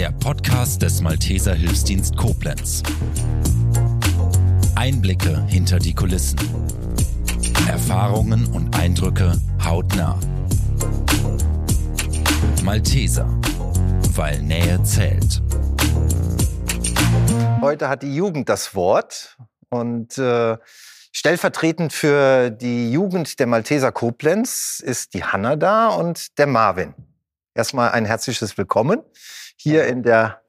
[0.00, 2.82] der Podcast des Malteser Hilfsdienst Koblenz.
[4.74, 6.38] Einblicke hinter die Kulissen.
[7.68, 10.18] Erfahrungen und Eindrücke hautnah.
[12.64, 13.28] Malteser,
[14.14, 15.42] weil Nähe zählt.
[17.60, 19.36] Heute hat die Jugend das Wort
[19.68, 20.56] und äh,
[21.12, 26.94] stellvertretend für die Jugend der Malteser Koblenz ist die Hanna da und der Marvin.
[27.54, 29.02] Erstmal ein herzliches Willkommen
[29.56, 30.40] hier in der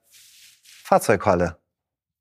[0.62, 1.58] Fahrzeughalle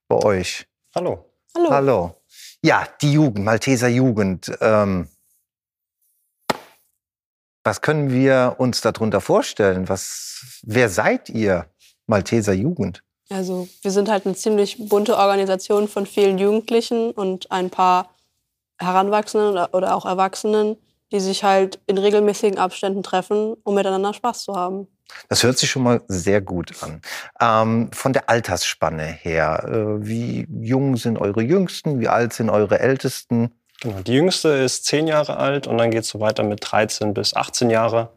[0.09, 0.67] bei euch.
[0.95, 1.31] Hallo.
[1.55, 1.71] Hallo.
[1.71, 2.23] Hallo.
[2.63, 4.51] Ja, die Jugend, Malteser Jugend.
[4.61, 5.09] Ähm,
[7.63, 9.89] was können wir uns darunter vorstellen?
[9.89, 11.67] Was, wer seid ihr,
[12.07, 13.03] Malteser Jugend?
[13.29, 18.15] Also wir sind halt eine ziemlich bunte Organisation von vielen Jugendlichen und ein paar
[18.81, 20.79] Heranwachsenden oder- oder auch Erwachsenen,
[21.13, 24.87] die sich halt in regelmäßigen Abständen treffen, um miteinander Spaß zu haben.
[25.29, 27.01] Das hört sich schon mal sehr gut an.
[27.41, 32.01] Ähm, von der Altersspanne her, äh, wie jung sind eure Jüngsten?
[32.01, 33.53] Wie alt sind eure Ältesten?
[33.81, 34.01] Genau.
[34.01, 37.35] Die jüngste ist 10 Jahre alt und dann geht es so weiter mit 13 bis
[37.35, 38.11] 18 Jahre.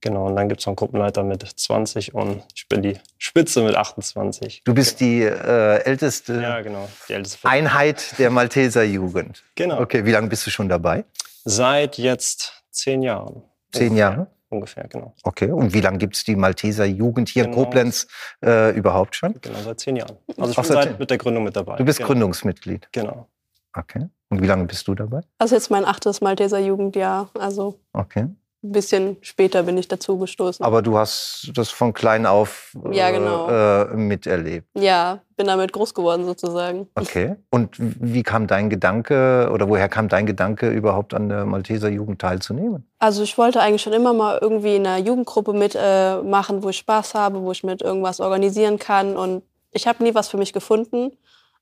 [0.00, 3.62] Genau, und dann gibt es noch einen Gruppenleiter mit 20 und ich bin die Spitze
[3.62, 4.62] mit 28.
[4.64, 6.88] Du bist die äh, älteste Ja, genau.
[7.06, 7.46] Die älteste.
[7.46, 9.42] Einheit der Malteser Jugend.
[9.56, 9.78] Genau.
[9.78, 11.04] Okay, wie lange bist du schon dabei?
[11.44, 13.42] Seit jetzt 10 Jahren.
[13.72, 13.96] Zehn.
[13.96, 14.28] Jahre?
[14.48, 15.14] Ungefähr, genau.
[15.22, 17.64] Okay, und wie lange gibt es die Malteser Jugend hier in Genau.
[17.64, 18.08] Koblenz
[18.44, 19.34] äh, überhaupt schon?
[19.40, 20.16] Genau, seit 10 Jahren.
[20.36, 20.98] Also ich Ach, bin seit zehn.
[20.98, 21.76] mit der Gründung mit dabei.
[21.76, 22.08] Du bist genau.
[22.08, 22.88] Gründungsmitglied.
[22.90, 23.28] Genau.
[23.76, 24.08] Okay.
[24.28, 25.20] Und wie lange bist du dabei?
[25.38, 27.30] Das ist jetzt mein achtes Malteser Jugendjahr.
[27.38, 28.26] Also Okay.
[28.62, 30.64] Ein bisschen später bin ich dazu gestoßen.
[30.64, 33.48] Aber du hast das von klein auf äh, Ja, genau.
[33.48, 34.66] äh, miterlebt.
[34.76, 36.86] ja, bin damit groß geworden sozusagen.
[36.94, 37.36] Okay.
[37.50, 42.20] Und wie kam dein Gedanke oder woher kam dein Gedanke, überhaupt an der Malteser Jugend
[42.20, 42.86] teilzunehmen?
[42.98, 46.68] Also ich wollte eigentlich schon immer mal irgendwie in einer Jugendgruppe mitmachen, äh, machen, wo
[46.68, 49.16] ich Spaß habe, wo ich mit irgendwas organisieren kann.
[49.16, 51.12] Und ich habe nie was für mich gefunden.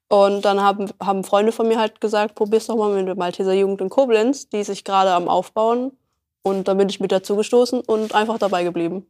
[0.09, 3.53] Und dann haben, haben Freunde von mir halt gesagt, probier's doch mal mit der Malteser
[3.53, 5.93] Jugend in Koblenz, die sich gerade am Aufbauen.
[6.49, 9.07] Und dann bin ich mit dazu gestoßen und einfach dabei geblieben.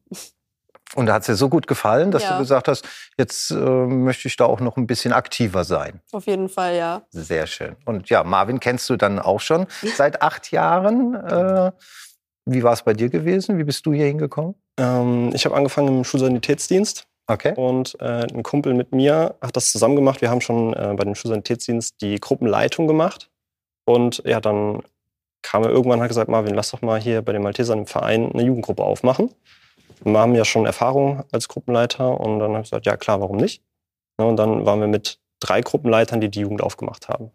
[0.95, 2.33] Und da hat es dir so gut gefallen, dass Ja.
[2.33, 2.87] du gesagt hast,
[3.19, 6.01] jetzt äh, möchte ich da auch noch ein bisschen aktiver sein.
[6.13, 7.03] Auf jeden Fall, ja.
[7.11, 7.77] Sehr schön.
[7.85, 9.67] Und ja, Marvin kennst du dann auch schon
[9.97, 11.15] seit acht Jahren.
[11.15, 11.73] Äh,
[12.47, 13.59] wie war es bei dir gewesen?
[13.59, 14.55] Wie bist du hier hingekommen?
[14.79, 17.07] Ähm, ich habe angefangen im Schulsanitätsdienst.
[17.31, 17.53] Okay.
[17.55, 20.23] Und äh, ein Kumpel mit mir hat das zusammen gemacht.
[20.23, 23.31] Wir haben schon äh, bei dem Schulsanitätsdienst die Gruppenleitung gemacht.
[23.85, 24.83] Und ja, dann
[25.43, 27.87] kam er irgendwann und hat gesagt, Marvin, lass doch mal hier bei den Maltesern im
[27.87, 29.35] Verein eine Jugendgruppe aufmachen.
[30.05, 33.37] Wir haben ja schon Erfahrung als Gruppenleiter und dann habe ich gesagt, ja klar, warum
[33.37, 33.63] nicht?
[34.19, 37.31] Ja, und dann waren wir mit drei Gruppenleitern, die die Jugend aufgemacht haben.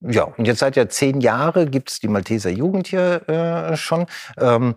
[0.00, 4.06] Ja, und jetzt seit ja zehn Jahre gibt es die Malteser Jugend hier äh, schon.
[4.38, 4.76] Ähm,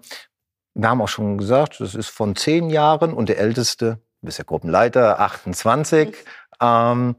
[0.74, 4.38] wir haben auch schon gesagt, das ist von zehn Jahren und der älteste, du bist
[4.38, 6.16] ja Gruppenleiter, 28.
[6.62, 7.16] Ähm,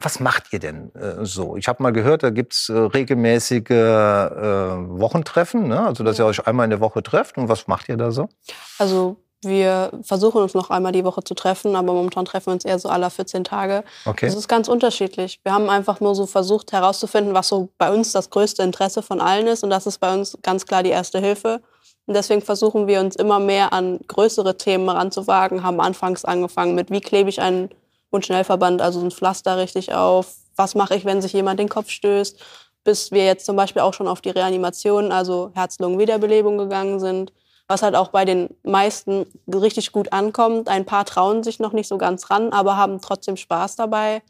[0.00, 1.56] was macht ihr denn äh, so?
[1.56, 5.86] Ich habe mal gehört, da gibt's äh, regelmäßige äh, Wochentreffen, ne?
[5.86, 7.36] also dass ihr euch einmal in der Woche trefft.
[7.36, 8.28] Und was macht ihr da so?
[8.78, 12.64] Also wir versuchen uns noch einmal die Woche zu treffen, aber momentan treffen wir uns
[12.64, 13.84] eher so alle 14 Tage.
[14.04, 14.26] Okay.
[14.26, 15.40] Das ist ganz unterschiedlich.
[15.44, 19.20] Wir haben einfach nur so versucht herauszufinden, was so bei uns das größte Interesse von
[19.20, 19.62] allen ist.
[19.62, 21.60] Und das ist bei uns ganz klar die Erste Hilfe.
[22.06, 25.62] Und deswegen versuchen wir uns immer mehr an größere Themen ranzuwagen.
[25.62, 27.68] Haben anfangs angefangen mit, wie klebe ich einen
[28.10, 30.34] Wundschnellverband, also so ein Pflaster richtig auf?
[30.56, 32.38] Was mache ich, wenn sich jemand den Kopf stößt?
[32.84, 37.32] Bis wir jetzt zum Beispiel auch schon auf die Reanimation, also Herz-Lungen-Wiederbelebung gegangen sind.
[37.66, 40.68] Was halt auch bei den meisten richtig gut ankommt.
[40.68, 44.22] Ein paar trauen sich noch nicht so ganz ran, aber haben trotzdem Spaß dabei.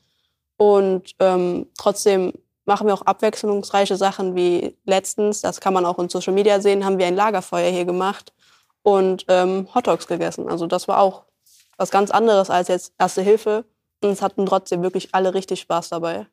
[0.56, 2.32] Und ähm, trotzdem
[2.68, 6.84] machen wir auch abwechslungsreiche Sachen wie letztens, das kann man auch in Social Media sehen,
[6.84, 8.32] haben wir ein Lagerfeuer hier gemacht
[8.82, 10.48] und ähm, Hotdogs gegessen.
[10.48, 11.24] Also das war auch
[11.78, 13.64] was ganz anderes als jetzt Erste Hilfe.
[14.02, 16.26] Und es hatten trotzdem wirklich alle richtig Spaß dabei.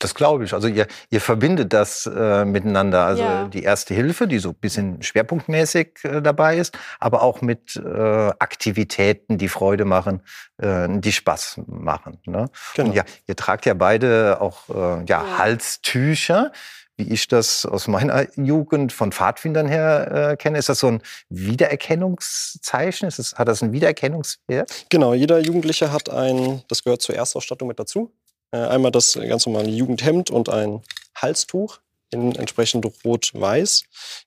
[0.00, 0.54] Das glaube ich.
[0.54, 3.04] Also ihr, ihr verbindet das äh, miteinander.
[3.04, 3.48] Also Ja.
[3.48, 8.30] die erste Hilfe, die so ein bisschen schwerpunktmäßig äh, dabei ist, aber auch mit äh,
[8.38, 10.22] Aktivitäten, die Freude machen,
[10.58, 12.18] äh, die Spaß machen.
[12.26, 12.48] Ne?
[12.76, 12.90] Genau.
[12.90, 15.38] Und ja, ihr tragt ja beide auch äh, ja, Ja.
[15.38, 16.52] Halstücher.
[16.98, 21.02] Wie ich das aus meiner Jugend von Pfadfindern her äh, kenne, ist das so ein
[21.28, 23.06] Wiedererkennungszeichen?
[23.06, 24.86] Ist das, hat das einen Wiedererkennungswert?
[24.88, 28.12] Genau, jeder Jugendliche hat ein, das gehört zur Erstausstattung mit dazu.
[28.50, 30.82] Äh, einmal das ganz normale Jugendhemd und ein
[31.14, 31.78] Halstuch
[32.10, 33.84] in entsprechend rot-weiß.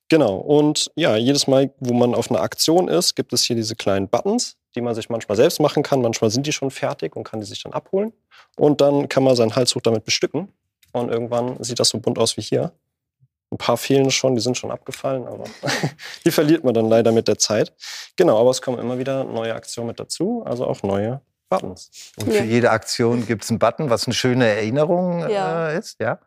[0.08, 3.76] Genau, und ja, jedes Mal, wo man auf einer Aktion ist, gibt es hier diese
[3.76, 6.00] kleinen Buttons, die man sich manchmal selbst machen kann.
[6.00, 8.14] Manchmal sind die schon fertig und kann die sich dann abholen.
[8.56, 10.48] Und dann kann man sein Halstuch damit bestücken.
[10.92, 12.72] Und irgendwann sieht das so bunt aus wie hier.
[13.50, 15.44] Ein paar fehlen schon, die sind schon abgefallen, aber
[16.24, 17.72] die verliert man dann leider mit der Zeit.
[18.16, 21.90] Genau, aber es kommen immer wieder neue Aktionen mit dazu, also auch neue Buttons.
[22.16, 22.40] Und Ja.
[22.40, 25.68] für jede Aktion gibt es einen Button, was eine schöne Erinnerung Ja.
[25.70, 26.18] äh, ist, ja?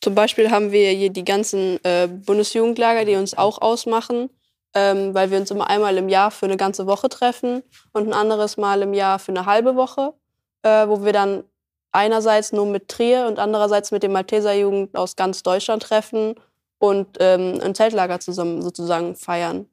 [0.00, 4.30] Zum Beispiel haben wir hier die ganzen äh, Bundesjugendlager, die uns auch ausmachen,
[4.74, 7.62] ähm, weil wir uns immer einmal im Jahr für eine ganze Woche treffen
[7.92, 10.14] und ein anderes Mal im Jahr für eine halbe Woche,
[10.62, 11.44] äh, wo wir dann
[11.92, 16.34] einerseits nur mit Trier und andererseits mit dem Malteser Jugend aus ganz Deutschland treffen
[16.78, 19.66] und ähm, ein Zeltlager zusammen sozusagen feiern.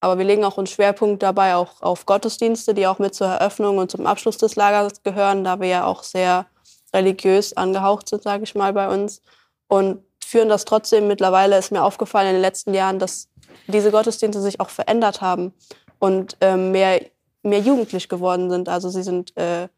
[0.00, 3.78] Aber wir legen auch einen Schwerpunkt dabei auch auf Gottesdienste, die auch mit zur Eröffnung
[3.78, 6.46] und zum Abschluss des Lagers gehören, da wir ja auch sehr
[6.94, 9.22] religiös angehaucht sind, sage ich mal, bei uns.
[9.68, 13.28] Und führen das trotzdem mittlerweile, ist mir aufgefallen in den letzten Jahren, dass
[13.66, 15.54] diese Gottesdienste sich auch verändert haben
[15.98, 17.00] und ähm, mehr,
[17.42, 18.68] mehr jugendlich geworden sind.
[18.68, 19.68] Also sie sind äh,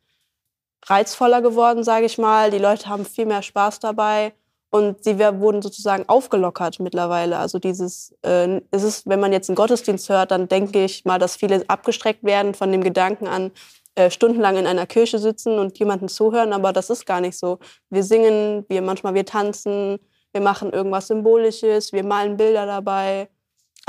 [0.87, 2.51] reizvoller geworden, sage ich mal.
[2.51, 4.33] Die Leute haben viel mehr Spaß dabei
[4.71, 7.39] und sie wurden sozusagen aufgelockert mittlerweile.
[7.39, 11.19] Also dieses, äh, es ist, wenn man jetzt einen Gottesdienst hört, dann denke ich mal,
[11.19, 13.51] dass viele abgestreckt werden von dem Gedanken an,
[13.95, 17.59] äh, stundenlang in einer Kirche sitzen und jemanden zuhören, aber das ist gar nicht so.
[17.91, 19.99] Wir singen, wir manchmal wir tanzen,
[20.33, 23.29] wir machen irgendwas Symbolisches, wir malen Bilder dabei.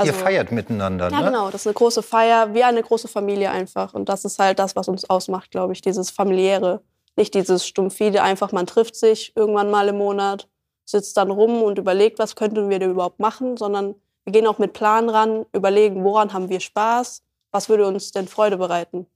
[0.07, 1.27] Ihr feiert miteinander, Also Ja, ne?
[1.27, 1.49] genau.
[1.49, 3.93] Das ist eine große Feier, wie eine große Familie einfach.
[3.93, 6.81] Und das ist halt das, was uns ausmacht, glaube ich, dieses familiäre.
[7.15, 10.47] Nicht dieses stumpfide, einfach man trifft sich irgendwann mal im Monat,
[10.85, 14.57] sitzt dann rum und überlegt, was könnten wir denn überhaupt machen, sondern wir gehen auch
[14.57, 19.07] mit Plan ran, überlegen, woran haben wir Spaß, was würde uns denn Freude bereiten.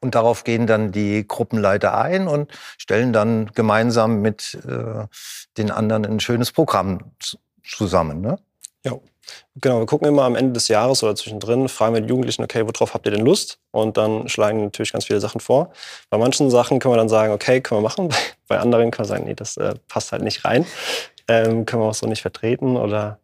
[0.00, 5.06] Und darauf gehen dann die Gruppenleiter ein und stellen dann gemeinsam mit äh,
[5.58, 7.12] den anderen ein schönes Programm
[7.62, 8.20] zusammen.
[8.20, 8.38] Ne?
[8.84, 8.92] Ja,
[9.60, 9.80] genau.
[9.80, 12.94] Wir gucken immer am Ende des Jahres oder zwischendrin, fragen wir die Jugendlichen, okay, worauf
[12.94, 13.58] habt ihr denn Lust?
[13.70, 15.72] Und dann schlagen natürlich ganz viele Sachen vor.
[16.08, 18.08] Bei manchen Sachen können wir dann sagen, okay, können wir machen.
[18.48, 20.66] Bei anderen können wir sagen, nee, das äh, passt halt nicht rein.
[21.28, 23.18] Ähm, können wir auch so nicht vertreten oder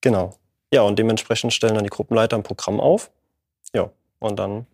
[0.00, 0.34] genau.
[0.72, 3.10] Ja, und dementsprechend stellen dann die Gruppenleiter ein Programm auf.
[3.74, 4.66] Ja, und dann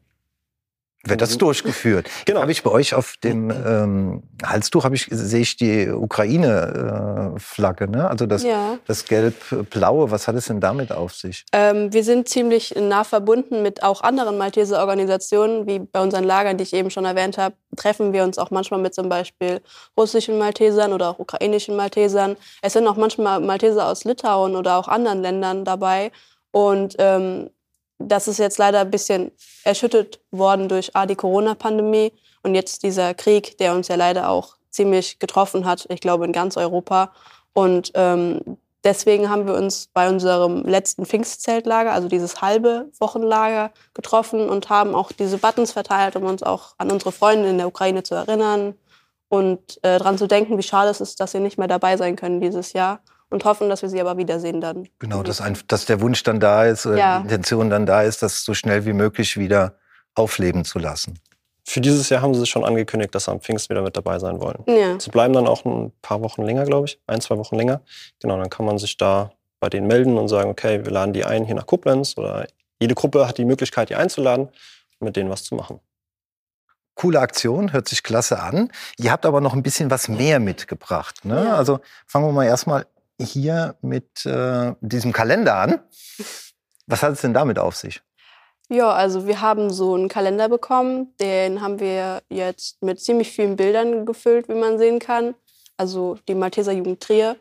[1.11, 1.39] Wird das Mhm.
[1.39, 2.09] durchgeführt?
[2.27, 2.41] Genau.
[2.41, 8.09] Habe ich bei euch auf dem ähm, Halstuch habe ich sehe ich die Ukraine-Flagge, ne?
[8.09, 8.79] Also das, Ja.
[8.87, 10.11] das gelb-blaue.
[10.11, 11.45] Was hat es denn damit auf sich?
[11.53, 16.57] Ähm, wir sind ziemlich nah verbunden mit auch anderen Malteser Organisationen, wie bei unseren Lagern,
[16.57, 19.61] die ich eben schon erwähnt habe, treffen wir uns auch manchmal mit zum Beispiel
[19.97, 22.37] russischen Maltesern oder auch ukrainischen Maltesern.
[22.63, 26.11] Es sind auch manchmal Malteser aus Litauen oder auch anderen Ländern dabei.
[26.51, 27.51] Und ähm,
[27.99, 29.33] das ist jetzt leider ein bisschen
[29.65, 32.13] erschüttert worden durch A, die Corona-Pandemie
[32.43, 36.33] und jetzt dieser Krieg, der uns ja leider auch ziemlich getroffen hat, ich glaube in
[36.33, 37.13] ganz Europa.
[37.53, 44.49] Und ähm, deswegen haben wir uns bei unserem letzten Pfingstzeltlager, also dieses halbe Wochenlager, getroffen
[44.49, 48.05] und haben auch diese Buttons verteilt, um uns auch an unsere Freunde in der Ukraine
[48.05, 48.75] zu erinnern
[49.29, 52.17] und äh, daran zu denken, wie schade es ist, dass sie nicht mehr dabei sein
[52.17, 54.89] können dieses Jahr und hoffen, dass wir sie aber wiedersehen dann.
[54.99, 57.19] Genau, dass, ein, dass der Wunsch dann da ist, oder Ja.
[57.19, 59.75] die Intention dann da ist, das so schnell wie möglich wieder
[60.15, 61.19] aufleben zu lassen.
[61.67, 64.41] für dieses Jahr haben sie schon angekündigt, dass sie am Pfingst wieder mit dabei sein
[64.41, 64.65] wollen.
[64.67, 64.99] Ja.
[64.99, 66.99] Sie bleiben dann auch ein paar Wochen länger, glaube ich.
[67.07, 67.83] Ein, zwei Wochen länger.
[68.21, 71.27] Genau, dann kann man sich da bei denen melden und sagen, okay, wir laden die
[71.27, 72.47] ein hier nach Koblenz oder
[72.81, 75.81] jede Gruppe hat die Möglichkeit, die einzuladen und mit denen was zu machen.
[76.95, 78.73] Coole Aktion, hört sich klasse an.
[78.97, 81.25] Ihr habt aber noch ein bisschen was mehr mitgebracht.
[81.25, 81.45] Ne?
[81.45, 81.57] Ja.
[81.57, 82.87] Also fangen wir mal erstmal
[83.21, 85.81] hier mit äh, diesem Kalender an.
[86.87, 88.01] Was hat es denn damit auf sich?
[88.71, 93.57] Ja, also wir haben so einen Kalender bekommen, den haben wir jetzt mit ziemlich vielen
[93.57, 95.35] Bildern gefüllt, wie man sehen kann.
[95.77, 97.37] Also die Malteser Jugend Trier.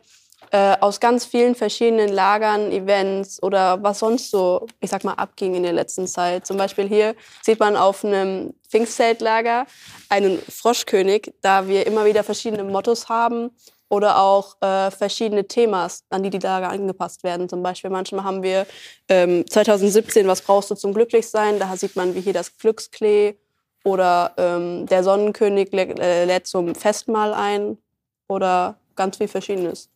[0.50, 5.54] Äh, aus ganz vielen verschiedenen Lagern, Events oder was sonst so, ich sag mal, abging
[5.54, 6.46] in der letzten Zeit.
[6.46, 9.66] Zum Beispiel hier sieht man auf einem Pfingstzeltlager
[10.08, 13.50] einen Froschkönig, da wir immer wieder verschiedene Mottos haben
[13.88, 17.48] oder auch äh, verschiedene Themas, an die die Lager angepasst werden.
[17.48, 18.66] Zum Beispiel manchmal haben wir
[19.08, 21.58] ähm, 2017, was brauchst du zum Glücklichsein?
[21.58, 23.34] Da sieht man, wie hier das Glücksklee
[23.84, 27.78] oder ähm, der Sonnenkönig lä äh, lädt zum Festmahl ein
[28.28, 29.88] oder ganz viel Verschiedenes.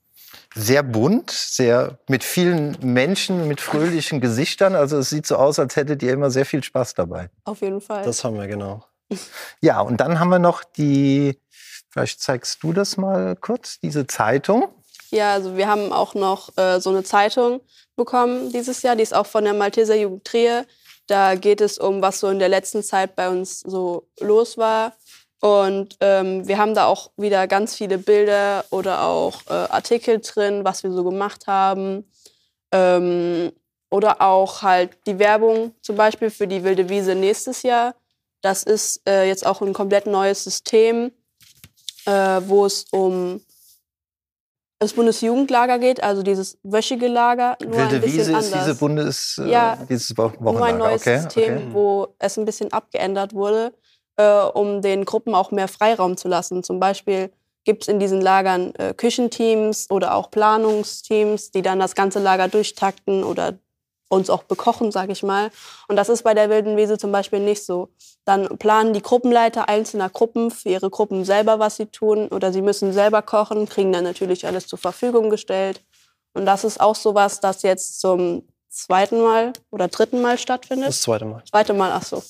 [0.55, 4.75] Sehr bunt, sehr mit vielen Menschen, mit fröhlichen Gesichtern.
[4.75, 7.29] Also es sieht so aus, als hättet ihr immer sehr viel Spaß dabei.
[7.45, 8.05] Auf jeden Fall.
[8.05, 8.85] Das haben wir genau.
[9.61, 11.39] Ja, und dann haben wir noch die,
[11.93, 14.69] vielleicht zeigst du das mal kurz, diese Zeitung.
[15.11, 17.61] Ja, also wir haben auch noch äh, so eine Zeitung
[17.97, 18.97] bekommen dieses Jahr.
[18.97, 20.67] Die ist auch von der Malteser Jugend Trier.
[21.07, 24.95] Da geht es um, was so in der letzten Zeit bei uns so los war.
[25.41, 30.65] Und ähm, wir haben da auch wieder ganz viele Bilder oder auch äh, Artikel drin,
[30.65, 32.11] was wir so gemacht haben.
[32.71, 33.53] Ähm,
[33.91, 37.95] oder auch halt die Werbung zum Beispiel für die Wilde Wiese nächstes Jahr.
[38.41, 41.13] Das ist äh, jetzt auch ein komplett neues System,
[42.07, 43.41] äh, wo es um
[44.81, 48.47] das Bundesjugendlager geht, also dieses wöchige Lager, nur Wilde ein bisschen Wiese anders.
[48.47, 50.79] ist diese Bundes, äh, Ja, dieses Wo- nur ein Wochenlager.
[50.79, 51.67] neues okay, System, okay.
[51.71, 53.73] wo es ein bisschen abgeändert wurde,
[54.17, 56.65] äh, um den Gruppen auch mehr Freiraum zu lassen.
[56.65, 57.31] Zum Beispiel
[57.65, 62.49] gibt es in diesen Lagern äh, Küchenteams oder auch Planungsteams, die dann das ganze Lager
[62.49, 63.57] durchtakten oder
[64.13, 65.51] uns auch bekochen, sag ich mal.
[65.89, 67.89] Und das ist bei der Wilden Wiese zum Beispiel nicht so.
[68.25, 72.29] Dann planen die Gruppenleiter einzelner Gruppen für ihre Gruppen selber, was sie tun.
[72.29, 75.81] Oder sie müssen selber kochen, kriegen dann natürlich alles zur Verfügung gestellt.
[76.35, 80.89] Und das ist auch sowas, das jetzt zum zweiten Mal oder dritten Mal stattfindet.
[80.89, 81.43] Das zweite Mal.
[81.51, 82.23] Zweite Mal, ach so.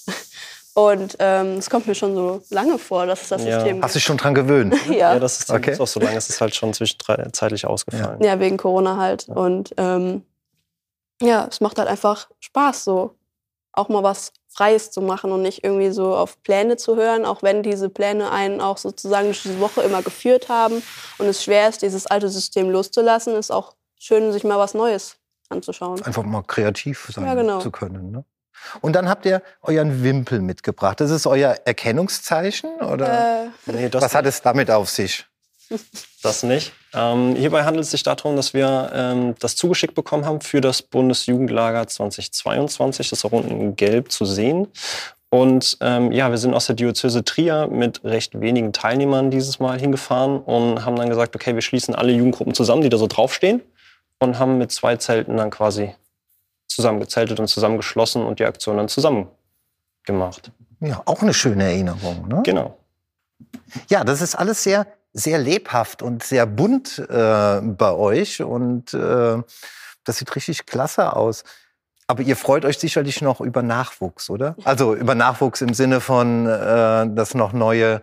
[0.75, 3.61] Und ähm, es kommt mir schon so lange vor, dass es das Ja.
[3.61, 4.73] System Hast du dich schon dran gewöhnt?
[4.73, 4.87] gibt.
[4.97, 5.19] Ja, Ja.
[5.19, 5.73] das ist, Okay.
[5.73, 6.17] ist auch so lange.
[6.17, 8.23] Es ist halt schon zwischenzeitlich ausgefallen.
[8.23, 9.29] ja, wegen Corona halt.
[9.29, 10.25] Und ähm,
[11.23, 13.17] ja, es macht halt einfach Spaß, so
[13.73, 17.43] auch mal was Freies zu machen und nicht irgendwie so auf Pläne zu hören, auch
[17.43, 20.83] wenn diese Pläne einen auch sozusagen durch diese Woche immer geführt haben
[21.19, 25.17] und es schwer ist, dieses alte System loszulassen, ist auch schön, sich mal was Neues
[25.49, 26.03] anzuschauen.
[26.03, 27.61] Einfach mal kreativ sein Ja, genau.
[27.61, 28.11] zu können.
[28.11, 28.25] Ne?
[28.83, 31.01] Und dann habt ihr euren Wimpel mitgebracht.
[31.01, 32.71] Das ist euer Erkennungszeichen?
[32.83, 35.27] Oder Äh, Nee, das, was hat es damit auf sich?
[36.23, 36.73] Das nicht.
[36.95, 40.83] Ähm, hierbei handelt es sich darum, dass wir ähm, das zugeschickt bekommen haben für das
[40.83, 43.11] Bundesjugendlager 2022.
[43.11, 44.69] Das ist auch unten in Gelb zu sehen.
[45.31, 49.81] Und ähm, ja, wir sind aus der Diözese Trier mit recht wenigen Teilnehmern dieses Mal
[49.81, 53.63] hingefahren und haben dann gesagt, okay, wir schließen alle Jugendgruppen zusammen, die da so draufstehen
[54.19, 55.95] und haben mit zwei Zelten dann quasi
[56.69, 59.29] zusammengezeltet und zusammengeschlossen und die Aktion dann zusammen
[60.05, 60.51] gemacht.
[60.81, 62.29] Ja, auch eine schöne Erinnerung.
[62.29, 62.43] Ne?
[62.45, 62.77] Genau.
[63.89, 69.43] Ja, das ist alles sehr, sehr lebhaft und sehr bunt äh, bei euch und äh,
[70.05, 71.45] das sieht richtig klasse aus.
[72.07, 74.57] Aber ihr freut euch sicherlich noch über Nachwuchs, oder?
[74.65, 78.03] Also über Nachwuchs im Sinne von, äh, dass noch neue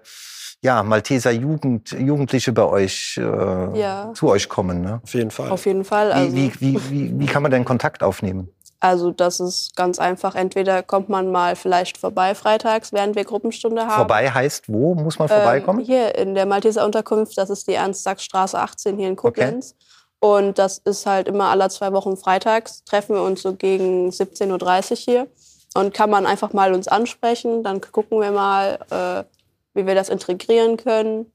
[0.62, 4.12] ja, Malteser Jugend, Jugendliche bei euch äh, Ja.
[4.14, 4.82] zu euch kommen.
[4.82, 5.00] Ne?
[5.04, 5.50] Auf jeden Fall.
[5.52, 6.12] auf jeden Fall.
[6.12, 8.50] Also, Wie, wie, wie, wie, wie kann man denn Kontakt aufnehmen?
[8.80, 10.36] Also das ist ganz einfach.
[10.36, 13.98] Entweder kommt man mal vielleicht vorbei freitags, während wir Gruppenstunde haben.
[13.98, 14.96] Vorbei heißt wo?
[14.96, 15.80] Muss man vorbeikommen?
[15.80, 19.76] Ähm, hier in der Malteser Unterkunft, das ist die Ernst-Sachs-Straße 18 hier in Koblenz.
[20.20, 24.92] Und das ist halt immer alle zwei Wochen freitags, treffen wir uns so gegen 17.30
[24.92, 25.28] Uhr hier.
[25.76, 29.24] Und kann man einfach mal uns ansprechen, dann gucken wir mal, äh,
[29.74, 31.32] wie wir das integrieren können.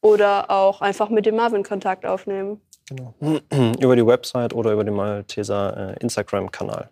[0.00, 2.60] Oder auch einfach mit dem Marvin Kontakt aufnehmen.
[2.94, 3.14] Genau.
[3.80, 6.90] über die Website oder über den Malteser äh, Instagram-Kanal.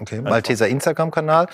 [0.00, 1.48] Okay, Malteser Instagram-Kanal.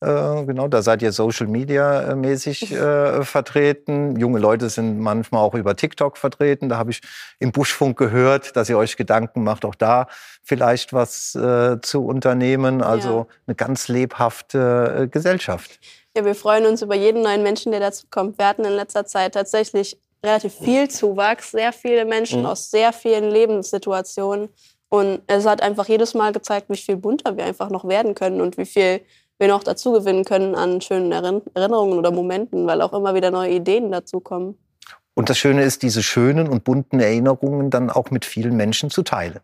[0.00, 4.16] Äh, genau, da seid ihr Social Media äh, mäßig äh, vertreten.
[4.20, 6.68] Junge Leute sind manchmal auch über TikTok vertreten.
[6.68, 7.00] Da habe ich
[7.38, 10.08] im Buschfunk gehört, dass ihr euch Gedanken macht, auch da
[10.42, 12.82] vielleicht was äh, zu unternehmen.
[12.82, 13.26] Also Ja.
[13.46, 15.80] eine ganz lebhafte äh, Gesellschaft.
[16.14, 18.38] Ja, wir freuen uns über jeden neuen Menschen, der dazu kommt.
[18.38, 22.46] Wir hatten in letzter Zeit tatsächlich relativ viel Zuwachs, sehr viele Menschen Mhm.
[22.46, 24.48] aus sehr vielen Lebenssituationen.
[24.88, 28.40] Und es hat einfach jedes Mal gezeigt, wie viel bunter wir einfach noch werden können
[28.40, 29.00] und wie viel
[29.38, 33.30] wir noch dazu gewinnen können an schönen Erinn- Erinnerungen oder Momenten, weil auch immer wieder
[33.30, 34.56] neue Ideen dazukommen.
[35.14, 39.02] Und das Schöne ist, diese schönen und bunten Erinnerungen dann auch mit vielen Menschen zu
[39.02, 39.40] teilen.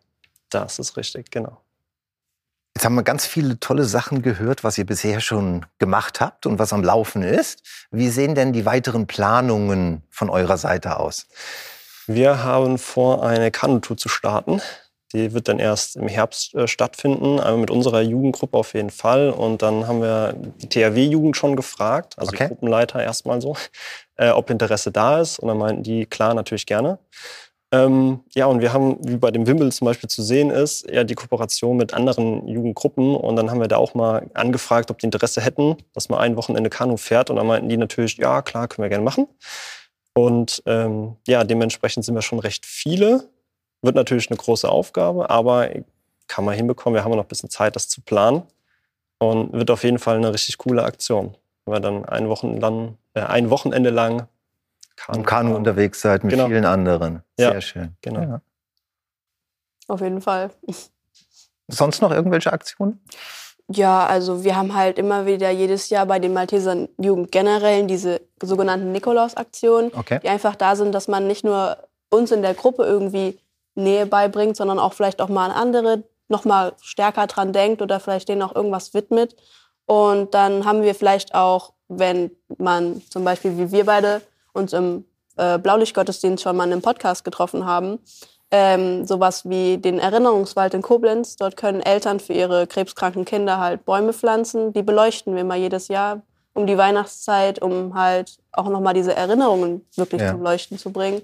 [0.51, 1.59] Das ist richtig, genau.
[2.83, 6.59] Jetzt haben wir ganz viele tolle Sachen gehört, was ihr bisher schon gemacht habt und
[6.59, 7.63] was am Laufen ist.
[7.93, 11.29] Wie sehen denn die weiteren Planungen von eurer Seite aus?
[12.09, 14.61] Wir haben vor, eine Kanutour zu starten.
[15.13, 19.31] Die wird dann erst im Herbst äh, stattfinden, aber mit unserer Jugendgruppe auf jeden Fall.
[19.31, 22.47] Und dann haben wir die THW-Jugend schon gefragt, also Okay.
[22.47, 23.57] die Gruppenleiter erstmal so,
[24.17, 25.39] äh, ob Interesse da ist.
[25.39, 26.99] Und dann meinten die, klar, natürlich gerne.
[27.73, 31.05] Ähm, ja, und wir haben, wie bei dem Wimbel zum Beispiel zu sehen ist, ja
[31.05, 33.17] die Kooperation mit anderen Jugendgruppen.
[33.17, 36.37] Und dann haben wir da auch mal angefragt, ob die Interesse hätten, dass man ein
[36.37, 37.31] Wochenende Kanu fährt.
[37.31, 39.27] Und dann meinten die natürlich, ja, klar, können wir gerne machen.
[40.15, 43.25] Und ähm, ja, dementsprechend sind wir schon recht viele.
[43.81, 45.71] Wird natürlich eine große Aufgabe, aber
[46.29, 46.95] kann man hinbekommen.
[46.95, 48.43] Wir haben noch ein bisschen Zeit, das zu planen.
[49.19, 51.37] Und wird auf jeden Fall eine richtig coole Aktion.
[51.65, 54.29] Wir dann ein, Wochen lang, äh, ein Wochenende lang
[55.15, 56.47] Im Kanu unterwegs seid mit Genau.
[56.47, 57.23] vielen anderen.
[57.37, 57.97] Sehr Ja, schön.
[58.03, 58.21] genau.
[58.21, 58.41] Ja.
[59.89, 60.51] Auf jeden Fall.
[61.69, 63.01] Sonst noch irgendwelche Aktionen?
[63.69, 68.21] Ja, also wir haben halt immer wieder jedes Jahr bei den Maltesern Jugend generell diese
[68.43, 69.93] sogenannten Nikolaus-Aktionen.
[69.95, 70.21] Okay.
[70.23, 71.79] die einfach da sind, dass man nicht nur
[72.11, 73.39] uns in der Gruppe irgendwie
[73.75, 78.01] Nähe beibringt, sondern auch vielleicht auch mal an andere noch mal stärker dran denkt oder
[78.01, 79.37] vielleicht denen auch irgendwas widmet.
[79.87, 84.21] Und dann haben wir vielleicht auch, wenn man zum Beispiel wie wir beide
[84.53, 85.05] uns im
[85.37, 87.99] äh, Blaulichtgottesdienst schon mal in einem Podcast getroffen haben,
[88.51, 91.37] ähm, sowas wie den Erinnerungswald in Koblenz.
[91.37, 94.73] Dort können Eltern für ihre krebskranken Kinder halt Bäume pflanzen.
[94.73, 96.23] Die beleuchten wir mal jedes Jahr
[96.55, 100.33] um die Weihnachtszeit, um halt auch nochmal diese Erinnerungen wirklich Ja.
[100.33, 101.23] zum Leuchten zu bringen.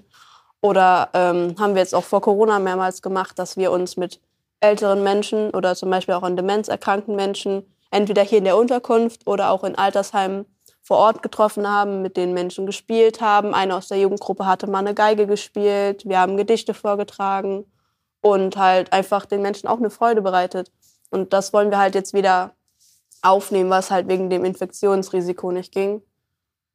[0.61, 4.19] Oder ähm, haben wir jetzt auch vor Corona mehrmals gemacht, dass wir uns mit
[4.59, 9.25] älteren Menschen oder zum Beispiel auch an Demenz erkrankten Menschen entweder hier in der Unterkunft
[9.25, 10.45] oder auch in Altersheimen
[10.89, 13.53] vor Ort getroffen haben, mit den Menschen gespielt haben.
[13.53, 16.09] Eine aus der Jugendgruppe hatte mal eine Geige gespielt.
[16.09, 17.65] Wir haben Gedichte vorgetragen
[18.21, 20.71] und halt einfach den Menschen auch eine Freude bereitet.
[21.11, 22.55] Und das wollen wir halt jetzt wieder
[23.21, 26.01] aufnehmen, was halt wegen dem Infektionsrisiko nicht ging.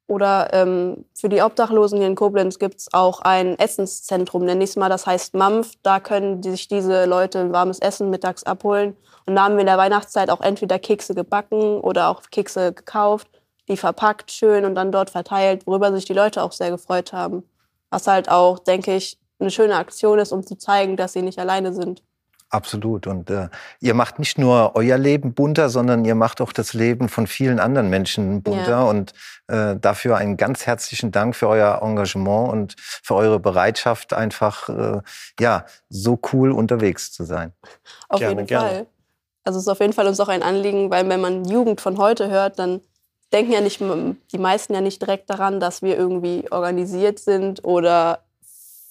[0.06, 4.76] Oder ähm, für die Obdachlosen hier in Koblenz gibt es auch ein Essenszentrum, nenne ich
[4.76, 5.73] mal, das heißt MAMF.
[5.83, 8.97] Da können sich diese Leute warmes Essen mittags abholen.
[9.26, 13.28] Und da haben wir in der Weihnachtszeit auch entweder Kekse gebacken oder auch Kekse gekauft,
[13.68, 17.42] die verpackt schön und dann dort verteilt, worüber sich die Leute auch sehr gefreut haben.
[17.90, 21.38] Was halt auch, denke ich, eine schöne Aktion ist, um zu zeigen, dass sie nicht
[21.38, 22.02] alleine sind.
[22.50, 23.09] Absolut.
[23.09, 23.49] Und äh,
[23.80, 27.59] ihr macht nicht nur euer Leben bunter, sondern ihr macht auch das Leben von vielen
[27.59, 28.68] anderen Menschen bunter.
[28.68, 28.83] Ja.
[28.85, 29.12] Und
[29.49, 35.00] äh, dafür einen ganz herzlichen Dank für euer Engagement und für eure Bereitschaft, einfach äh,
[35.40, 37.52] ja so cool unterwegs zu sein.
[38.09, 38.68] Auf gerne, jeden gerne.
[38.68, 38.87] Fall.
[39.42, 41.99] Also es ist auf jeden Fall uns auch ein Anliegen, weil wenn man Jugend von
[41.99, 42.80] heute hört, dann
[43.35, 48.21] denken ja nicht die meisten ja nicht direkt daran, dass wir irgendwie organisiert sind oder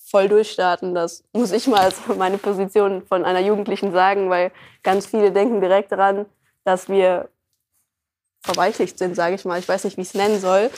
[0.05, 0.93] voll durchstarten.
[0.93, 4.51] Das muss ich mal als meine Position von einer Jugendlichen sagen, weil
[4.83, 6.25] ganz viele denken direkt daran,
[6.65, 7.29] dass wir
[8.41, 9.57] verweichlicht sind, sage ich mal.
[9.59, 10.69] Ich weiß nicht, wie ich es nennen soll.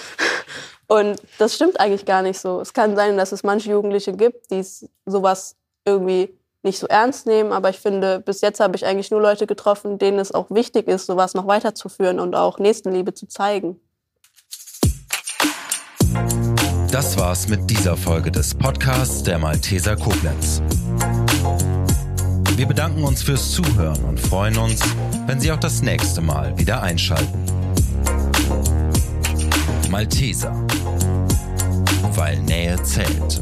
[0.88, 2.62] Und das stimmt eigentlich gar nicht so.
[2.62, 4.64] Es kann sein, dass es manche Jugendliche gibt, die
[5.06, 9.22] sowas irgendwie nicht so ernst nehmen, aber ich finde, bis jetzt habe ich eigentlich nur
[9.22, 13.80] Leute getroffen, denen es auch wichtig ist, sowas noch weiterzuführen und auch Nächstenliebe zu zeigen.
[16.92, 20.62] Das war's mit dieser Folge des Podcasts der Malteser Koblenz.
[22.56, 24.80] Wir bedanken uns fürs Zuhören und freuen uns,
[25.28, 27.38] wenn Sie auch das nächste Mal wieder einschalten.
[29.90, 30.56] Malteser,
[32.16, 33.42] weil Nähe zählt.